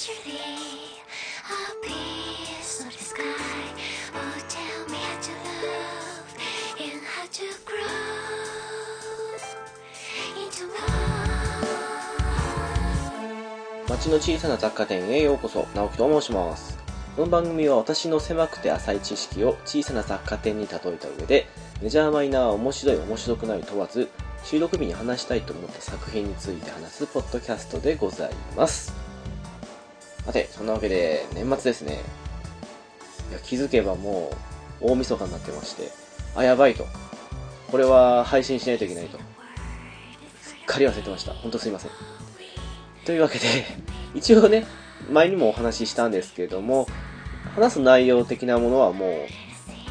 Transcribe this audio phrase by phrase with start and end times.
[0.00, 0.96] casually
[1.44, 1.52] a
[1.84, 3.22] piece of the sky.
[4.14, 6.24] Oh, tell me how to love
[6.80, 7.84] and how to grow
[10.40, 11.20] into love.
[13.88, 16.78] 街の小さな雑貨店へようこそ直樹と申します
[17.16, 21.46] この番組は私の狭くて浅い知識を小さな雑貨店に例えた上で
[21.82, 24.08] メジャーマイナーは面白い面白くない問わず
[24.44, 28.99] 収録日に話したいと思った作品について話すポッドキャストでございます
[30.24, 32.00] さてそんなわけで年末ですね。
[33.30, 34.30] いや気づけばも
[34.80, 35.90] う大晦日になってまして
[36.34, 36.86] あやばいと。
[37.70, 39.18] これは配信しないといけないと。
[40.40, 41.32] すっかり忘れてました。
[41.34, 41.90] 本当すいません。
[43.04, 43.44] というわけで、
[44.14, 44.66] 一応ね、
[45.10, 46.86] 前にもお話ししたんですけれども、
[47.54, 49.10] 話す内容的なものはもう、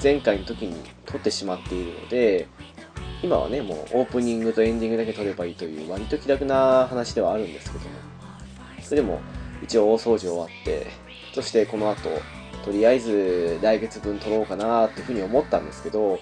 [0.03, 2.47] 前回の時に撮ってしまっているので、
[3.23, 7.91] 今はね、もうオープニングとエンディングだけ撮ればいいという割と気楽な話ではあるんですけども、
[8.81, 9.21] それでも
[9.61, 10.87] 一応大掃除終わって、
[11.33, 12.09] そしてこの後、
[12.65, 16.19] とりあえず来月分撮ろうかなっていうふうに思ったんですけど、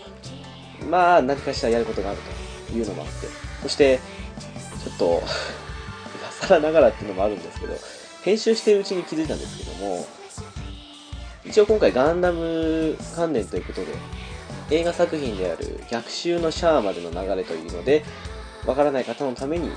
[0.90, 2.20] まあ何かしらやることがある
[2.68, 3.28] というのもあって、
[3.62, 4.00] そして、
[4.84, 5.22] ちょっと、
[6.16, 7.74] 今更ながらっていうのもあるんですけど、
[8.24, 10.06] 編集してるうちに気づいたんですけども、
[11.46, 13.88] 一応今回ガンダム関連ということで、
[14.70, 18.04] 映画作品である逆襲のシャアまでの流れというので、
[18.66, 19.72] わからない方のために、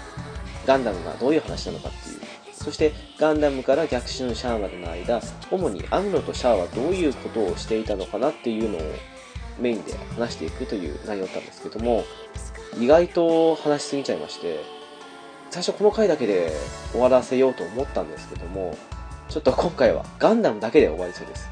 [0.67, 2.20] ガンダムがどういう話なのかっていう、
[2.63, 8.81] そしてガンダムから逆襲のシャアまでの間、主にアムロとシャアはどういうことをしていたのかなっていうのを
[9.59, 12.05] メインで話していくという内容だったんですけども、
[12.79, 14.61] 意外と話しすぎちゃいまして、
[15.51, 16.53] 最初この回だけで
[16.93, 18.77] 終わらせようと思ったんですけども、
[19.31, 21.49] ちょっと今回はガンダムだけで終わりそうです。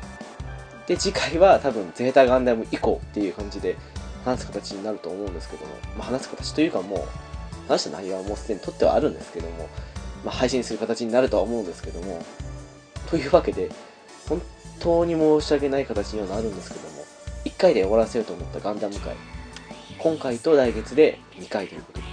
[0.87, 3.77] で、次回は多分ゼータガンダム以降っていう感じで
[4.27, 7.01] 話す形になると思うんですけども、まあ、話す形というかもう、
[7.67, 9.69] 話した内容はもうすでに取ってはあるんですけども、
[10.25, 12.25] まあ、配信する形になるとは思うんですけども、
[13.11, 13.71] というわけで、
[14.29, 14.43] 本
[14.81, 17.05] 当に申し訳ない形にはなるんですけども、
[17.45, 19.17] 1回で終わらせようと思ったガンダム回、
[19.99, 22.07] 今回と来月で2回ということで、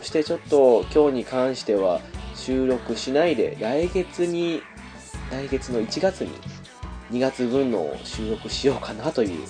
[0.00, 2.00] そしてちょっと今日に関しては
[2.34, 4.62] 収録しないで来月に
[5.30, 6.30] 来月の1月に
[7.10, 9.46] 2月分の収録しようかなという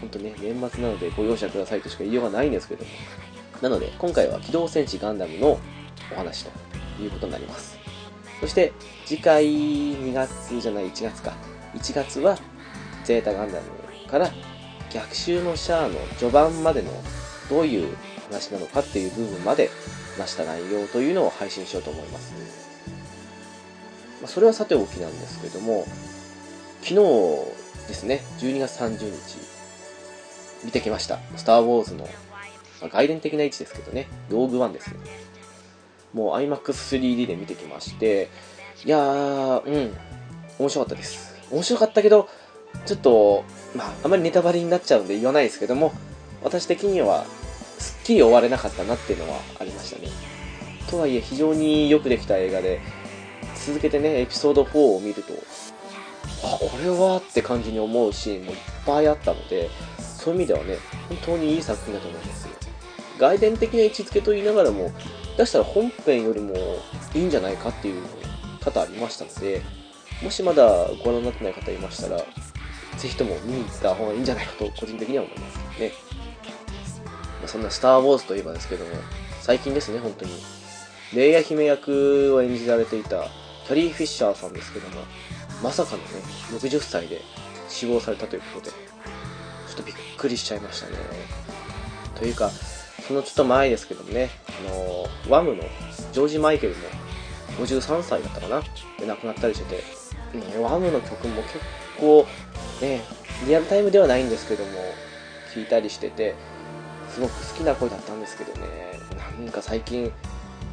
[0.00, 2.90] 本当ね年末なのでご容赦くださいとしか言いようがないんですけども。
[3.62, 5.58] なので今回は機動戦士ガンダムの
[6.12, 6.65] お話と。
[7.02, 7.78] いうことになります
[8.40, 8.72] そして
[9.04, 11.32] 次回2月じゃない1月か
[11.74, 12.38] 1月は
[13.04, 14.30] ゼータガンダムから
[14.92, 16.90] 逆襲のシャアの序盤までの
[17.50, 17.96] どういう
[18.30, 19.70] 話なのかっていう部分まで
[20.18, 22.34] 話した内容というのを配信しようと思います。
[24.22, 25.84] まあ、それはさておきなんですけども、
[26.82, 26.94] 昨日
[27.88, 29.38] ですね、12月30日、
[30.64, 31.18] 見てきました。
[31.36, 32.04] スター・ウォーズの、
[32.80, 34.96] まあ、外伝的な位置ですけどね、ローグワンですよ。
[36.16, 38.30] もう IMAX3D で見てきまして、
[38.86, 39.96] いやー、うん、
[40.58, 41.36] 面白かったです。
[41.50, 42.30] 面白かったけど、
[42.86, 43.44] ちょっと、
[43.76, 45.92] まあ、あまりネタバレになっちゃうんで言わないですけども、
[46.42, 47.26] 私的には
[47.78, 50.08] すっきり終われなかったなっていうのはありましたね。
[50.90, 52.80] とはいえ非常によくできた映画で、
[53.66, 55.34] 続けてね、エピソード4を見ると、
[56.42, 58.56] あ、これはって感じに思うシーンもいっ
[58.86, 59.68] ぱいあったので、
[59.98, 60.78] そういう意味ではね、
[61.10, 62.54] 本当にいい作品だと思いますよ。
[63.18, 64.90] 外伝的な位置づけと言いながらも、
[65.36, 66.54] 出したら本編よりも
[67.14, 68.08] いいんじゃないかっていうの
[68.60, 69.18] 多々ありまし。
[69.18, 69.62] たので、
[70.22, 72.02] もしまだご覧になってない方いまし。
[72.02, 75.92] たら、ぜひとも見に行った方がいいんじゃないかと個人的には思いますね。
[77.40, 78.90] まあそんなスター・ウォーズといえばですけども、
[79.42, 80.32] 最近ですね、本当に。
[81.14, 83.28] レイヤ姫役を演じられていた
[83.66, 85.02] キャリー・フィッシャーさんですけども、
[85.62, 86.04] まさかのね、
[86.52, 87.20] 60歳で
[87.68, 90.80] 死亡されたということで、ちょっとびっくりしちゃいまし。
[90.80, 90.96] たね。
[92.14, 92.50] というか、
[93.06, 95.62] そのちょっと前ですけどもね、あのワムの
[96.12, 96.80] ジョージ・マイケルも
[97.58, 98.62] 53歳だったかな
[98.98, 101.58] で亡くなったりしてて、ね、ワムの曲も結
[101.98, 102.26] 構、
[102.80, 103.02] ね、
[103.46, 104.70] リアルタイムではないんですけども、
[105.54, 106.34] 聴いたりしてて、
[107.10, 108.66] すごく好きな声だったんですけどね、
[109.40, 110.12] なんか最近、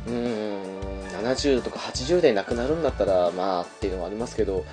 [0.08, 0.84] うーん、
[1.24, 4.66] 70とか80で亡くなるんだったら、まあっていうのもありますけど、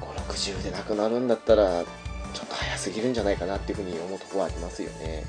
[0.00, 1.84] 5、60で亡くなるんだったら、
[2.32, 5.24] ちょっと早すぎるんじゃないかなっていうふうに思うところはありますよね。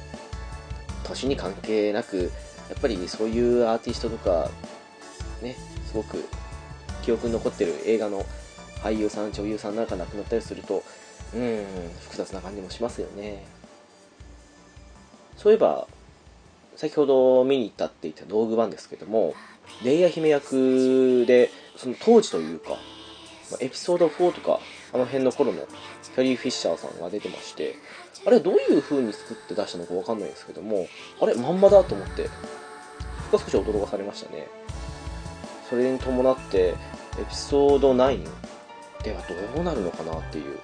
[1.03, 2.31] 年に関係なく、
[2.69, 4.49] やっぱりそういうアーティストとか、
[5.41, 5.55] ね、
[5.87, 6.23] すごく
[7.03, 8.25] 記憶に残ってる映画の
[8.83, 10.83] 俳優さん、女優さんなんか亡くなったりすると、
[11.33, 11.65] うん、
[12.01, 13.43] 複雑な感じもしますよね。
[15.37, 15.87] そういえば、
[16.75, 19.33] 先ほど見に行ったって言った道具版ですけども、
[19.83, 22.77] レイヤ姫役で、その当時というか、
[23.59, 24.59] エピソード4とか、
[24.93, 25.67] あの辺の頃の
[26.15, 27.75] キャリー・フィッシャーさんが出てまして、
[28.25, 30.87] あれどういう風に作って出したのかわかんないんですけども、
[31.21, 32.29] あれ、まんまだと思って、
[33.31, 34.47] 少し驚かされましたね。
[35.69, 36.75] それに伴って、
[37.19, 38.23] エピソード9
[39.03, 39.21] では
[39.55, 40.59] どうなるのかなっていう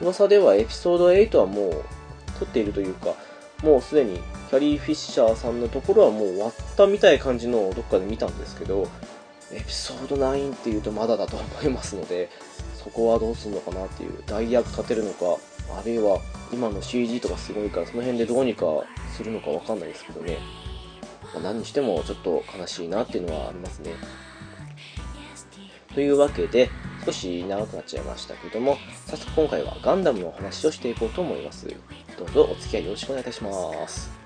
[0.00, 1.84] 噂ではエピソード8はもう
[2.38, 3.14] 撮っているというか
[3.62, 4.18] もうすでに
[4.48, 8.88] キャリー・フィッシャーさんのところはもう終わったみたい感じのどっかで見たんですけど
[9.52, 12.30] エピソード9っていうとまだだと思いますので
[12.82, 15.24] そこはどうするのかなっていう代役立てるのか
[15.78, 16.18] あるいは
[16.52, 18.66] 今の CG とかすごいからその辺でどうにか
[19.12, 20.38] するのかわかんないですけどね、
[21.34, 23.94] まあ、何にしてもちょっと悲しいなっていうのはありますね。
[25.94, 26.70] というわけで
[27.04, 31.66] 少し長くなっちゃいましたけども早速今回はガンダムのお話をしていこうと思います。
[32.18, 34.19] どうぞお付き合いよろしくお願いいたします。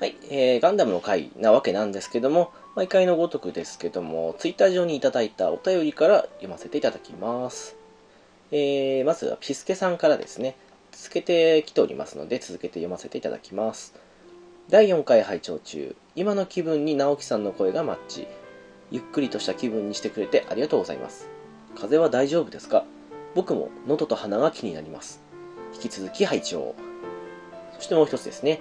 [0.00, 7.74] はい、えー、ガンダムの回なわけなんですけども、毎回のごとくですけども、ツイッター上にいただいたお便りから読ませていただきます。
[8.52, 10.54] えー、まずはピスケさんからですね、
[10.92, 13.92] 続けてきておりますので、続けて読ませていただきます。
[14.68, 18.28] 第4回拝聴中、今の気分に直樹さんの声がマッチ。
[18.92, 21.28] ゆっくりとした気分にしてくれてありがとうございます。
[21.74, 22.84] 風邪は大丈夫ですか？
[23.34, 25.20] 僕も喉と鼻が気になります。
[25.74, 26.76] 引き続き拝聴
[27.74, 28.60] そしてもう一つですね。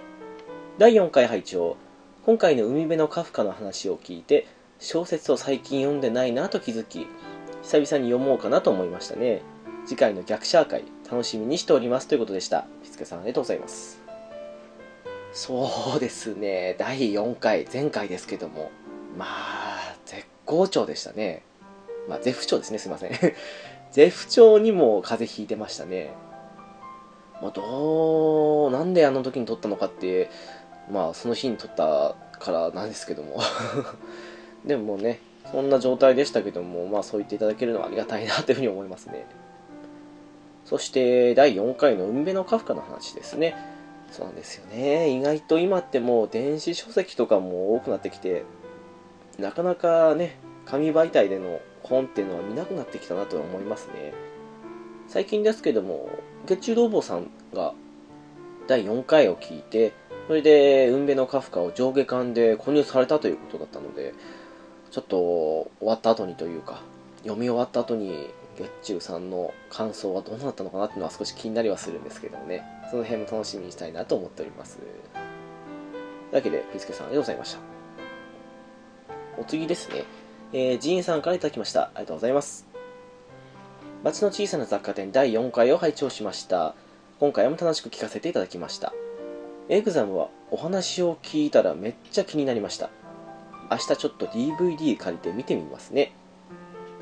[0.79, 1.75] 第4回拝聴。
[2.23, 4.45] 今回の海辺のカフカの話を聞いて
[4.77, 7.07] 小説を最近読んでないなと気づき
[7.63, 9.41] 久々に読もうかなと思いましたね。
[9.87, 12.67] 次回の逆シャー会楽しみにしておりますということでした。
[12.83, 13.99] ピスケさんありがとうございます。
[15.33, 16.75] そうですね。
[16.77, 18.69] 第4回前回ですけども。
[19.17, 21.41] まあ絶好調でしたね。
[22.07, 22.77] まあ絶不調ですね。
[22.77, 23.11] すいません。
[23.89, 26.11] 絶不調にも風邪ひいてましたね。
[27.41, 30.29] まあ、どうなんであの時に撮ったのかって
[30.91, 33.39] まあその日に撮ったからなんですけども。
[34.65, 35.19] でもね
[35.51, 39.25] そんな状態でしたけどもまあそう言っていただけるのはありがたいなというふうに思いますね。
[40.65, 43.55] そして第4回の海辺のカフカの話ですね。
[44.11, 45.09] そうなんですよね。
[45.09, 48.43] 意外と今ってもう電子書籍とかも多くなってきて
[49.39, 54.13] なかなかね紙媒体での本っていうのは見なくなってきたなと思いますね。
[55.07, 56.09] 最近ですけども
[56.45, 57.73] 月中泥棒さんが
[58.67, 59.93] 第4回を聞いて
[60.27, 64.13] それで、運辺のカフカを上下巻で購入されたということだったので、
[64.91, 66.81] ちょっと終わった後にというか、
[67.23, 74.77] 読み終わった後に、月中さんの感想はどうなったのかなっていうのは少し気になりはするんですけどもね、その辺も楽しみにしたいなと思っております。
[74.77, 77.59] というわけで、ピスケさんありがとうございました。
[79.37, 80.03] お次ですね、
[80.51, 81.83] えー、ジーンさんから頂きました。
[81.83, 82.67] ありがとうございます。
[84.03, 86.75] 街の小さな雑貨店第4回を拝聴しました。
[87.19, 88.93] 今回も楽しく聞かせていただきました。
[89.69, 92.89] エグザムはお話を聞いたらめっちゃ気になりました。
[93.69, 96.13] 明日ちょっと DVD 借りて見てみますね。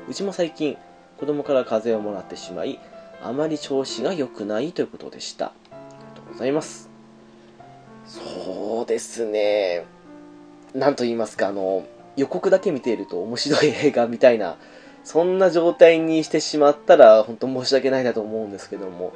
[0.08, 0.76] うちも最近
[1.16, 2.80] 子供から風邪をもらってしまい、
[3.22, 5.46] あまり調子が良くないということでした。
[5.46, 6.90] ありがとうございます。
[8.04, 9.86] そうですね。
[10.74, 11.84] なんと言いますか、あの、
[12.16, 14.56] 予告だけ見ていると面白い映画みたいな、
[15.04, 19.12] そんな状態にしてしまったら本当申し訳ないなと思うんですけども、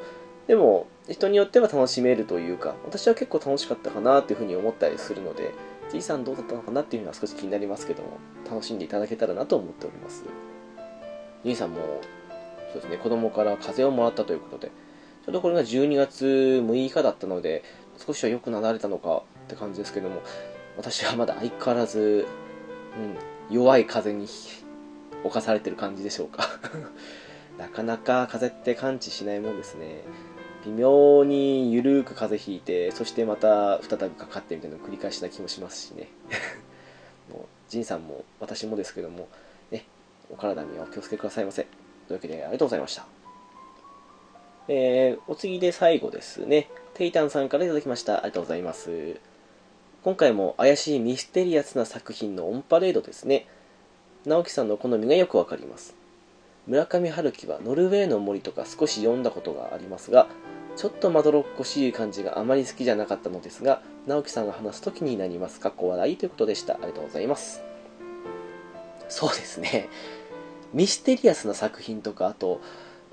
[0.50, 5.54] でも、人によっては楽しめるというか、私は結構楽しかったかなというふうに思ったりするので、
[5.92, 8.18] じいさんどうだったのかなっていうのは少し気になりますけども、
[8.50, 10.24] 楽しんでいただけたらなと思っております。
[11.44, 12.00] じいさんも、
[12.72, 14.72] そうですね、子供から風邪をもらったということで、
[15.24, 16.26] ちょうどこれが12月
[16.66, 17.62] 6日だったので、
[18.04, 20.20] 少しは良くなられたのかって感じですけども、
[20.76, 22.26] 私はまだ相変わらず、
[23.48, 24.26] うん、弱い風に
[25.22, 26.42] 侵されてる感じでしょうか。
[27.56, 30.02] なかなか風邪って感知しないもんですね。
[30.64, 36.08] 微妙にゆるーく風邪ひいて、そしてまた再びかかってみたいなのを繰り返しな気もしますしね。
[37.32, 39.28] もう、ジンさんも私もですけども、
[39.70, 39.86] ね、
[40.30, 41.62] お体にはお気をつけくださいませ。
[41.62, 41.70] とい
[42.10, 43.06] うわけで、ありがとうございました。
[44.68, 46.68] えー、お次で最後ですね。
[46.94, 48.18] テイタンさんからいただきました。
[48.18, 49.16] ありがとうございます。
[50.02, 53.46] 今回も怪しいミステリアスな作品のオンパレードですね。
[54.26, 55.99] 直樹さんの好みがよくわかります。
[56.70, 60.28] 村上春樹はノルウェーの森とか少し読んだことがありますが、
[60.76, 65.58] ちょっとまどろっこしい感じがあまり好きじゃなかったのですが、直樹さんが話すと気になります。
[65.58, 66.74] かっこ笑いということでした。
[66.74, 67.60] ありがとうございます。
[69.08, 69.88] そうですね。
[70.72, 72.60] ミステリアスな作品とか、あと、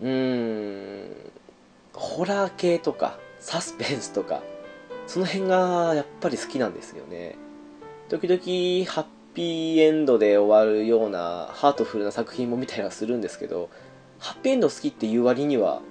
[0.04, 1.16] うーん、
[1.94, 4.44] ホラー系とか、サスペンスとか、
[5.08, 7.34] その辺がやっぱり好きなんですよね。
[8.08, 8.40] 時々、
[8.88, 9.06] ハッ
[9.38, 13.70] ピーエンドで終わるようなハートフルな作品も見たりはするんですけど、
[14.18, 15.84] ハッピーエンド好きっていう割には、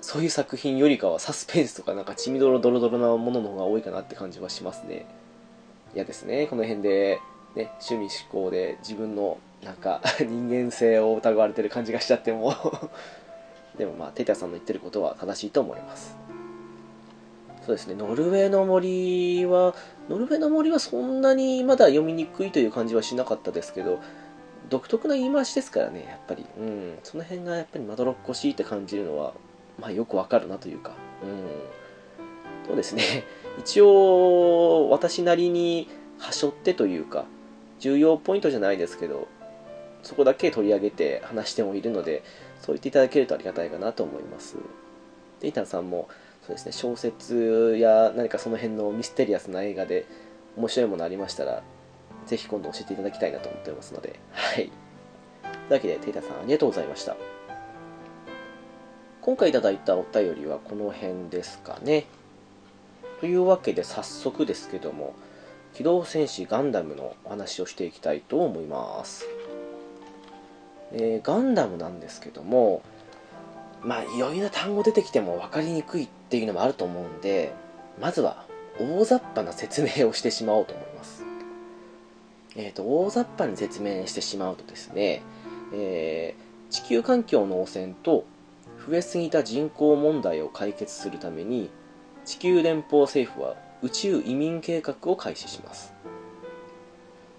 [0.00, 5.04] そういう作品よりかはサスペンスとかなんか血みどろドロドロなものの方が多いかなって感じはしますね。
[5.94, 6.46] 嫌ですね。
[6.46, 7.20] この辺で、
[7.54, 12.54] ね、趣味思考で自分のなんか 人間性を疑われてる感じがしちゃっても
[13.76, 16.16] でもまあ、テタさんの言ってることは正しいと思います。
[17.66, 19.74] そうですね、ノルウェーの森は、
[20.08, 23.98] ノルウェーの森はそんなにまだ読みにくいという感じはしなかったですけど、
[24.70, 26.46] 独特な言い回しですからね、やっぱり。
[26.60, 29.34] うん、その辺がやっぱりまどろっこしいって感じるのは、
[29.80, 30.92] まあよくわかるなというか、
[31.24, 32.68] うん。
[32.68, 33.24] そうですね、
[33.58, 37.24] 一応、私なりに、はしょってというか、
[37.80, 39.26] 重要ポイントじゃないですけど、
[40.04, 42.22] そこだけ取り上げて話してもいるので、
[42.60, 44.54] そう言っていただけるとありがたいかなと思います。
[45.40, 46.08] で、イタさんも、
[46.46, 50.06] そうですね、小説や何かその辺のミステリアスな映画で
[50.56, 51.64] 面白いものありましたら、
[52.26, 54.70] ぜひ今度教えていただきたいなと思っておりますので、はい。
[55.42, 57.16] というわけで、テイタさんありがとうございました。
[59.22, 62.04] 今回いただいたお便りはこの辺ですかね。
[63.18, 65.14] というわけで早速ですけども、
[65.74, 69.26] 機動戦士ガンダムのお話をしていきたいと思います。
[70.92, 72.82] えーガンダムなんですけども、
[73.82, 77.54] まあ、いろいろな単語出てきても分かりにくいっていうのもあると思うんで、
[78.00, 78.44] まずは
[78.80, 81.24] 大雑把な説明をしてしまおうと思います。
[82.56, 85.22] えっ、と、大雑把に説明してしまうとですね、
[85.72, 88.24] えー地球環境の汚染と
[88.86, 91.70] 増えすぎた人口問題を解決するために、
[92.24, 95.92] 地球連邦政府は宇宙移民計画を開始します。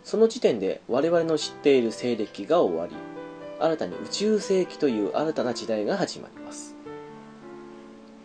[0.04, 2.96] その時点で我々の知っている西暦が終わり、
[3.60, 6.76] 新たに宇宙世紀という新たな時代が始まります。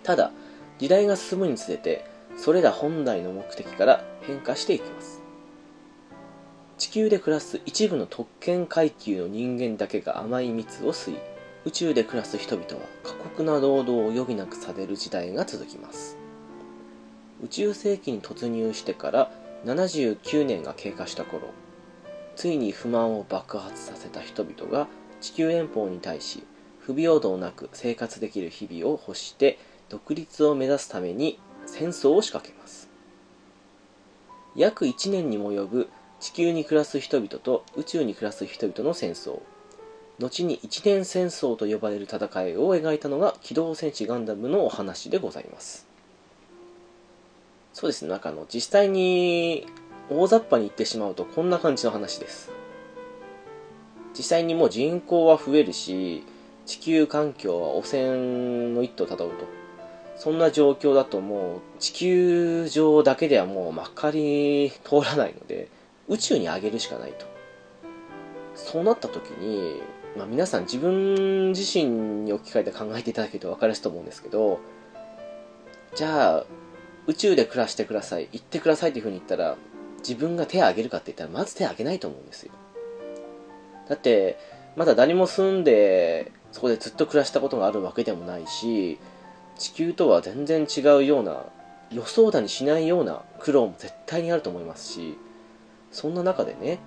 [0.03, 0.33] ただ
[0.79, 2.05] 時代が進むにつれて
[2.37, 5.23] それら本来の目的から変化していきます。
[6.79, 11.19] 地球で暮らす一部の特権階級の人間だけが甘い蜜を吸い
[11.65, 16.19] 宇宙で暮らす人々は過酷な労働を余儀なくされる時代が続きます。
[17.43, 19.31] 宇宙世紀に突入してから
[19.65, 21.49] 79年が経過した頃
[22.37, 24.89] ついに不満を爆発させた人々が
[25.23, 26.45] 地球連邦に対し
[26.81, 32.91] 不平等なく生活できる日々を欲して独立を目指すために戦争を仕掛けます。
[34.57, 35.89] 約1年にも及ぶ
[36.19, 39.41] 地球に暮らす人々と宇宙に暮らす人々の戦争。
[40.19, 45.87] 後に一年戦争と呼ばれる戦いを描いたのが機動戦士ガンダムのお話でございます。
[47.73, 49.67] そうですねなんかあの実際に
[50.11, 52.62] 大雑把に言ってしまうとこんな感じの話です。
[54.17, 56.25] 実際にもう人口は増えるし
[56.67, 59.63] 地球環境は汚染の一途をたどると。
[60.17, 65.69] そんな状況だともう地球上だけではもうまかり通らないので
[66.07, 67.27] 宇宙に上げるしかないと。
[68.55, 69.81] そうなった時に、
[70.17, 71.87] まあ、皆さん自分自身
[72.25, 74.61] に置き換えて考えていただけると分かりやすいと思うんですけど
[75.95, 76.45] じゃあ
[77.07, 79.57] 宇宙で暮らしてください行ってくださいっていうふうに言ったら
[79.99, 82.53] 自分が手を挙げるかって言ったらまず手を挙げないと思うんですよ。
[83.93, 84.39] だって
[84.75, 88.99] まだ誰も住んでそこでずっと暮らしたことがあるわけでもないし
[89.59, 91.45] 地球とは全然違うような
[91.91, 95.19] 予想だにしないような苦労も絶対にあると思いますし
[95.91, 96.79] そんな中でね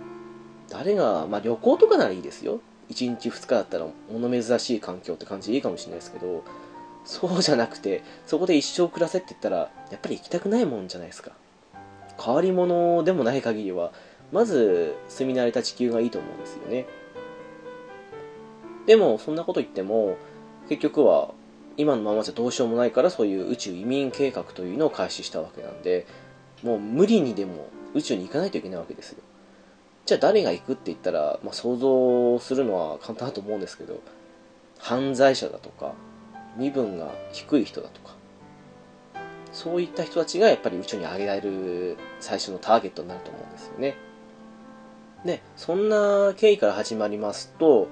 [0.67, 2.59] 誰が、まあ、旅行とかならいいですよ。
[2.89, 6.43] 1日2日だったら物珍しい環境って感じでいいかもしれないですけど
[7.03, 9.57] そうじゃなくてそこで一生暮らせって言ったら
[9.91, 11.33] やっぱり行きたくないもんじゃないですか。
[12.19, 13.91] 変わり者でもない限りは
[14.31, 16.85] まず住み慣れた地球がいいと思うんですよね。
[18.85, 20.17] でもそんなこと言っても
[20.69, 21.29] 結局は
[21.77, 26.05] 今のままじゃどうしようもないからそういう宇宙移民計画というのを開始したわけなんで
[26.63, 29.21] もう無理にでも宇宙に行かないといけないわけですよ。
[30.05, 34.01] じゃあ誰が行くって言ったら、まあ、想像するのは簡単だと思うんですけど
[34.77, 35.93] 犯罪者だとか
[36.57, 38.13] 身分が低い人だとか
[39.51, 43.95] そういった人たちがやっぱり宇宙に上げられる最初のターゲットになると思うんですよね。
[45.25, 47.87] でそんな経緯から始まりますと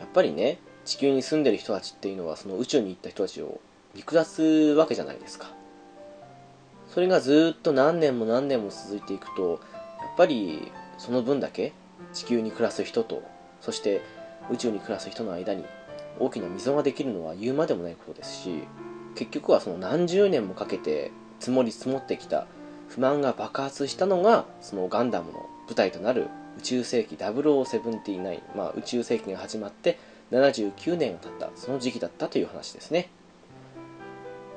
[0.00, 3.60] やっぱりね地球に住んでる人たちっていうのはその宇宙に行った人たちを
[3.94, 5.50] 見下すわけじゃないですか。
[6.88, 9.60] それがずっと何年も何年も続いていくと
[10.00, 11.72] やっぱりその分だけ
[12.12, 13.22] 地球に暮らす人と
[13.60, 14.00] そして
[14.50, 15.64] 宇宙に暮らす人の間に
[16.20, 18.62] 大きな溝ができるのは言うまでもないことですし
[19.16, 22.46] 結局はその何十年もかけて積もり積もってきた
[22.94, 29.98] 不満が爆発したのがそのガンダムの舞台となる宇宙世紀0079、まあ、宇宙世紀が始まって
[30.30, 33.08] 79年が経ったその時期だったという話ですね。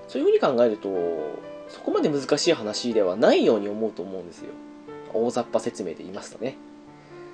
[0.08, 0.89] そういうふうに考えると
[1.67, 4.51] そこまで難しい話ではないように思うと思うんですよ。
[5.13, 6.56] 大雑把説明で言いますとね。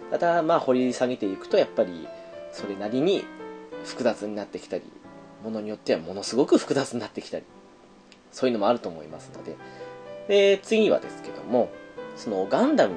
[0.10, 2.08] ただまあ掘り下げていくとやっぱり
[2.54, 3.26] それなりに
[3.84, 4.84] 複雑になってきたり
[5.44, 7.46] ものによってはものすごく複雑になってきたり
[8.32, 9.58] そういうのもあると思いますので
[10.28, 11.70] で次はですけども
[12.16, 12.96] そのガンダム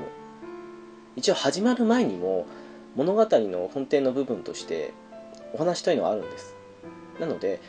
[1.17, 2.47] 一応始まる前にも
[2.95, 4.93] 物語の本店の部分として
[5.53, 6.55] お話というのはあるんです。
[7.21, 7.61] なので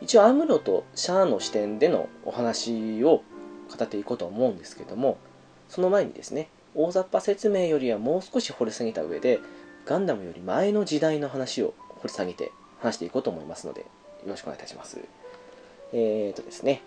[0.00, 3.22] 一応アムロとシャアの視点でのお話を
[3.76, 5.18] 語っていこうと思うんですけども
[5.68, 9.40] その前にですね大雑把説明よりはもう少し掘り下げた上で
[9.86, 13.86] ガンダムより前の時代の話を掘り下げて話していこうと思いますのでよ
[14.26, 14.98] ろしくお願いいたします。
[15.92, 16.82] えーとですね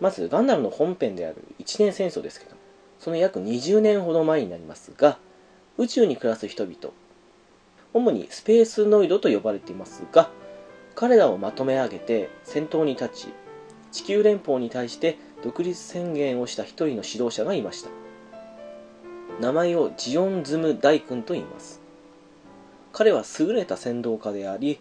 [0.00, 2.56] まずガンダムの本編である一年戦争ですけど
[2.98, 5.18] その約20年ほど前になりますが
[5.78, 6.76] 宇宙に暮らす人々
[7.92, 10.30] 主にスペースノイドと呼ばれていますが
[10.94, 13.28] 彼らをまとめ上げて先頭に立ち
[13.92, 17.90] 地球連邦に対して独立宣言をした一人の指導者がいました。
[19.40, 21.80] 名前をジオンズム大君と言います。
[22.92, 24.78] 彼は優れた先導家であり、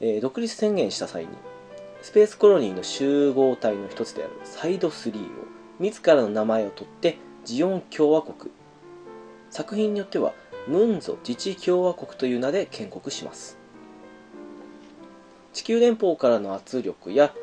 [0.00, 1.28] えー独立宣言した際に
[2.02, 5.28] スペースコロニーの集合体の一つであるサイド3を
[5.78, 8.50] 自らの名前を取ってジオン共和国
[9.50, 10.32] 作品によっては
[10.66, 13.58] ムンゾ自治共和国という名で建国します。
[15.52, 17.34] 地球連邦からの圧力や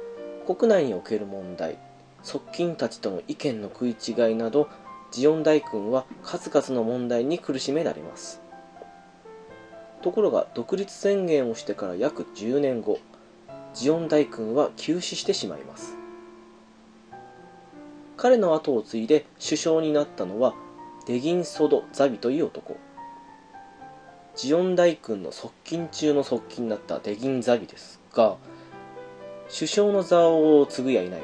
[0.46, 1.78] 国内における問題
[2.24, 4.70] 側近たちとの意見の食い違いなど
[5.12, 8.42] ジオン大君は数々の問題に苦しめられます。
[10.02, 13.00] ところが独立宣言をしてから約10年後
[13.78, 15.96] ジオン大君は急死してしまいます。
[18.16, 20.56] 彼の後を継いで首相になったのは
[21.06, 22.76] デギンソド・ザビという男。
[24.36, 28.38] ジオン大君の側近中の側近だったデギン・ザビですが
[29.56, 31.20] 首相の座を継ぐや否や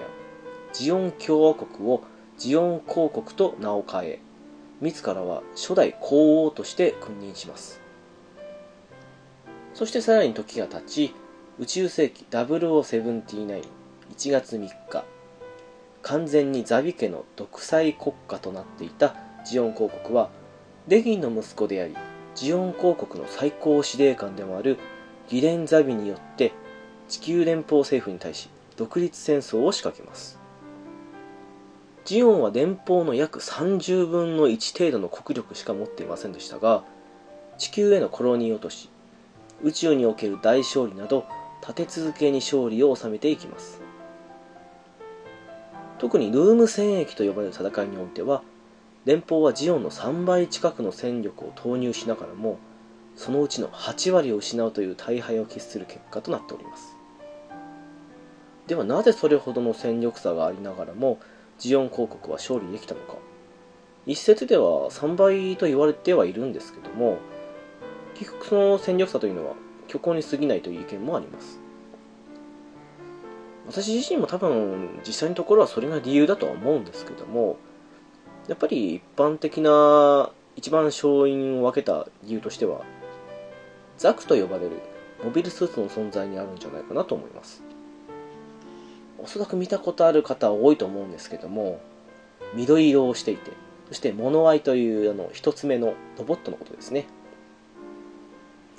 [0.73, 2.03] ジオン共和国を
[2.37, 4.19] ジオン公国と名を変え
[4.79, 7.81] 自らは初代皇王として君臨します。
[9.73, 11.15] そしてさらに時が経ち
[11.59, 13.63] 宇宙世紀0079
[14.11, 15.03] 1月3日。
[16.01, 20.31] 完全にザビ家の独裁国家となっていたジオン公国は
[20.87, 21.95] デギンの息子であり
[22.33, 24.79] ジオン公国の最高司令官でもある
[25.29, 26.53] ギレン・ザビによって
[27.07, 30.39] 地球連邦政府に対し独立戦争を仕掛けます。
[32.03, 36.83] ジオンは連邦の約30分の1程度の国力しか持っていませんでしたが
[37.59, 38.89] 地球へのコロニー落とし
[39.61, 41.25] 宇宙における大勝利など
[41.65, 43.81] 立て続けに勝利を収めていきます。
[45.97, 48.43] 特にルーム戦役と呼ばれる戦いにおいては
[49.05, 52.59] 連邦はジオンの3倍近くの戦力を投入しながらも
[53.15, 56.97] そのうちの8割を失うという大敗を喫する結果となっております。
[58.67, 61.19] ではなぜそれほどの戦力差がありながらも
[61.59, 63.15] ジオン公国は勝利できたのか。
[64.05, 67.19] 一説では3倍と言われてはいるんですけども
[68.15, 69.55] 結局その戦力差というのは
[69.93, 71.59] 虚構に過ぎないという意見もあります。
[73.67, 77.55] 私自身も多分実際のところはそれが理由だとは思うんですけども
[78.49, 82.81] やっぱり一般的な一番勝因を分けた理由としては
[83.97, 84.81] ザクと呼ばれる
[85.23, 87.63] モビルスーツの存在にあるんじゃないかなと思います。
[89.17, 91.79] おそらく見たことある方多いと思うんですけども
[92.53, 93.51] 緑色をしていて
[93.87, 97.05] そしてモノアイというあの一つ目のロボットのことですね。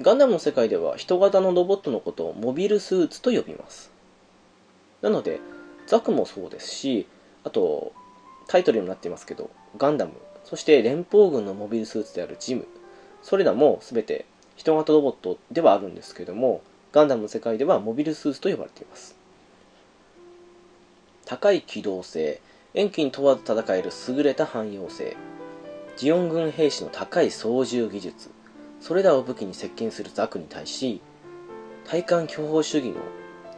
[0.00, 3.92] ガンダムの世界では人型のロボットのことをモビルスーツと呼びます。
[5.02, 5.40] なので
[5.86, 7.06] ザクもそうですし
[7.44, 7.92] あと
[8.48, 10.12] タイトルにもなっていますけどガンダム。
[10.44, 12.66] そして連邦軍のモビルスーツであるジム。
[13.22, 14.26] それらも全て
[14.56, 16.60] 人型ロボットではあるんですけども
[16.92, 19.16] ガンダムの世界ではモビルスーツと呼ばれています。
[21.24, 22.40] 高い機動性
[22.74, 25.16] 遠近問わず戦える優れた汎用性。
[25.96, 28.33] ジオン軍兵士の高い操縦技術。
[28.84, 31.00] それらを武器に接近するザクに対し
[31.86, 32.96] 対艦巨砲主義の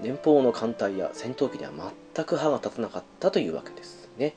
[0.01, 1.73] 連邦の艦隊や戦闘機では
[2.15, 4.35] 全く歯が立たなかったというわけですね。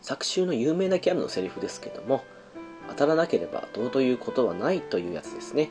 [0.00, 2.22] 作中の有名なキャラのセリフですけども
[2.88, 5.70] 当たらなければどうということはないというやつですね。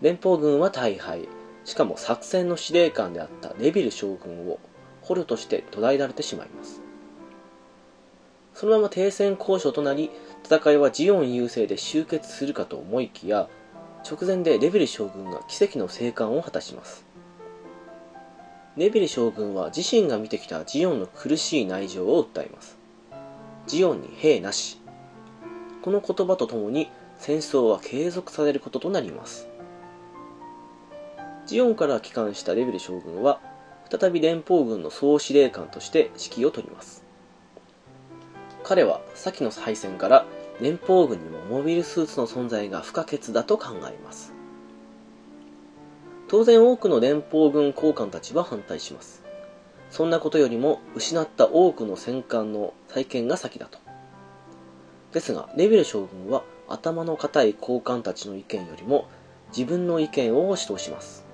[0.00, 1.26] 連邦軍は大敗。
[1.64, 4.60] しかも作戦の司令官であったレビル将軍を
[5.02, 6.80] 捕虜として捕らえられてしまいます。
[8.54, 10.12] そのまま停戦交渉となり
[10.44, 13.48] 戦いはジオン優勢で終結するかと思いきや
[14.08, 17.04] 直前でレビル将軍が奇跡の生還を果たします。
[18.76, 22.78] レビル将軍は自身が見てきたジオンの苦しい内情を訴えます。
[23.66, 24.80] ジオンに兵なし。
[25.82, 29.48] この言葉とともに戦争は継続されることとなります。
[31.46, 33.40] ジオンから帰還したレビル将軍は
[33.90, 37.07] 再び連邦軍の総司令官として指揮を執ります。
[38.68, 40.26] 彼は先の敗戦から
[40.60, 44.34] 連邦軍にもモビルスーツの存在が不可欠だと考えます。
[46.28, 49.24] 当然多くの連邦軍高官たちは反対します。
[49.90, 53.78] そんなことよりも失った多くの戦艦の再建が先だと。
[55.12, 59.08] ですがレビル将軍は頭の固い高官たちの意見よりも
[59.56, 61.24] 自分の意見を主張します。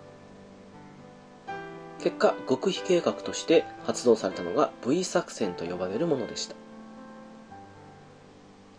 [1.98, 6.54] 結果、極秘計画として発動されたのが V 作戦と呼ばれるものでした。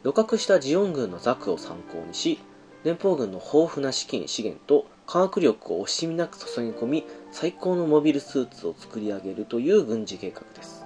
[0.06, 2.38] 旅客したジオン軍のザクを参考にし、
[2.84, 10.86] 連邦軍の豊富な資金資源と科学力を惜しみなく注ぎ込み、最高のモビルスーツを作り上げるという軍事計画です。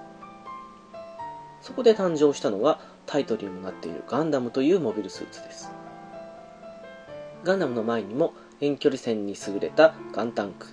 [1.60, 5.70] そこで誕生したのがタイトルにもなっているガンダムというモビルスーツです。
[7.44, 10.66] ガンダムの前にも遠距離戦に優れたガンタンク、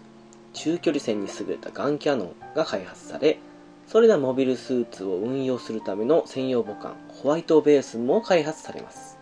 [0.54, 3.40] 中距離戦に優れたガンキャノンが開発され、
[3.88, 9.18] それらモビルスーツを運用するための専用母艦、ホワイトベースも開発されます。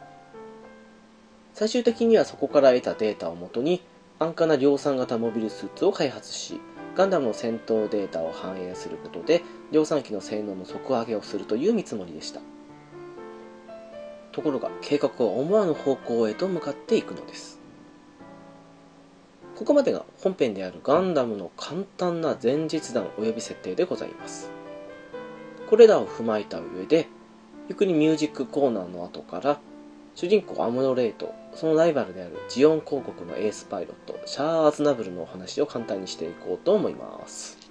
[1.54, 3.84] 最終的にはそこから得たデータをもとに、
[4.18, 6.60] 安価な量産型モビルスーツを開発し、
[6.96, 12.42] ガンダムの戦闘データを反映することで、量産機の性能の底上げをするという見積もりでした。
[14.32, 17.55] ところが、計画は思わぬ方向へと向かっていくのです。
[19.56, 24.52] ここまでが本編であるガンダムの簡単な前日談及び設定でございます。
[25.70, 27.08] これらを踏まえた上で、
[27.70, 29.60] ゆっくりミュージックコーナーの後から、
[30.14, 37.65] 主人公アムロレイとそのライバルであるジオン広告のエースパイロットシャア・アズナブルのお話を簡単にしていこうと思います。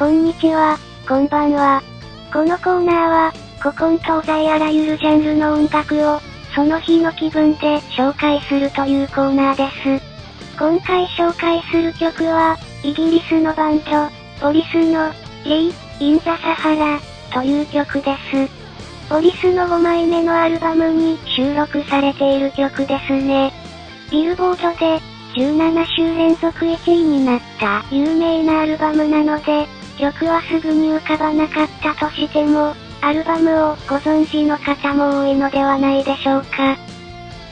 [0.00, 1.82] こんにちは、こんばんは。
[2.32, 6.18] このコーナーは、古今東西あらゆるジャンルの音楽を、
[6.54, 9.68] その日の気分で紹介するというコーナーで
[10.00, 10.02] す。
[10.58, 14.08] 今回紹介する曲は、イギリスのバンド、
[14.40, 15.12] ポリスの、
[15.44, 16.98] リー・イン・ザ・サハラ、
[17.30, 18.50] という曲です。
[19.10, 23.52] ポリスの5枚目のアルバムに収録されている曲ですね。
[24.10, 24.98] ビルボードで
[25.34, 29.68] 17週連続1位になった有名なアルバムなので、
[30.00, 36.76] 曲はすぐに浮かばなかったとしても、アルバムをご存知の方も多いのではないでしょうか。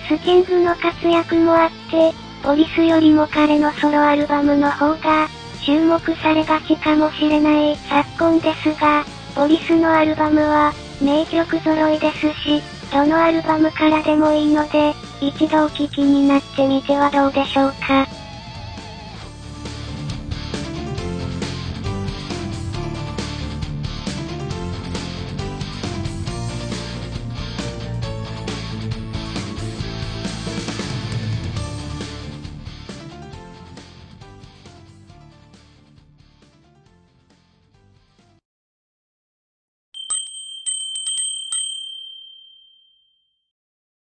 [0.08, 5.28] スキングの活躍もあって、ポリスよりも彼のソロアルバムの方が
[5.64, 18.17] 注目されがちかもしれない昨今ですが、ポリスのアルバムは名曲揃いですし、どのアルバムからでもいいので、一度お聴きになってみてはどうでしょうか。